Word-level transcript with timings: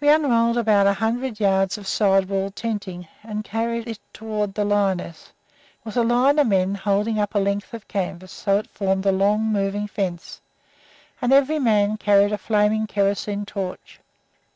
We 0.00 0.08
unrolled 0.08 0.58
about 0.58 0.88
a 0.88 0.92
hundred 0.94 1.38
yards 1.38 1.78
of 1.78 1.86
side 1.86 2.28
wall 2.28 2.40
wall 2.40 2.50
tenting, 2.50 3.06
and 3.22 3.44
carried 3.44 3.86
it 3.86 4.00
toward 4.12 4.54
the 4.54 4.64
lioness. 4.64 5.30
It 5.78 5.84
was 5.84 5.96
a 5.96 6.02
line 6.02 6.40
of 6.40 6.48
men, 6.48 6.74
holding 6.74 7.20
up 7.20 7.36
a 7.36 7.38
length 7.38 7.72
of 7.72 7.86
canvas 7.86 8.32
so 8.32 8.56
that 8.56 8.64
it 8.64 8.70
formed 8.72 9.06
a 9.06 9.12
long, 9.12 9.52
moving 9.52 9.86
fence. 9.86 10.40
And 11.20 11.32
every 11.32 11.60
man 11.60 11.96
carried 11.96 12.32
a 12.32 12.38
flaming 12.38 12.88
kerosene 12.88 13.46
torch. 13.46 14.00